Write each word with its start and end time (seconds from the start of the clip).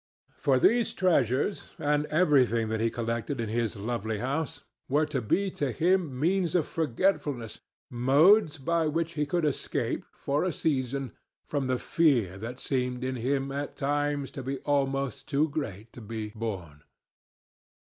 For 0.35 0.57
these 0.57 0.95
treasures, 0.95 1.69
and 1.77 2.07
everything 2.07 2.69
that 2.69 2.81
he 2.81 2.89
collected 2.89 3.39
in 3.39 3.49
his 3.49 3.75
lovely 3.75 4.17
house, 4.17 4.63
were 4.89 5.05
to 5.05 5.21
be 5.21 5.51
to 5.51 5.71
him 5.71 6.19
means 6.19 6.55
of 6.55 6.67
forgetfulness, 6.67 7.59
modes 7.91 8.57
by 8.57 8.87
which 8.87 9.11
he 9.13 9.27
could 9.27 9.45
escape, 9.45 10.03
for 10.15 10.43
a 10.43 10.51
season, 10.51 11.11
from 11.45 11.67
the 11.67 11.77
fear 11.77 12.39
that 12.39 12.57
seemed 12.57 13.01
to 13.01 13.11
him 13.13 13.51
at 13.51 13.75
times 13.77 14.31
to 14.31 14.41
be 14.41 14.57
almost 14.61 15.27
too 15.29 15.47
great 15.49 15.93
to 15.93 16.01
be 16.01 16.29
borne. 16.29 16.81